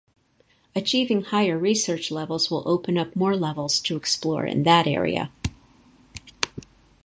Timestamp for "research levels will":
1.59-2.63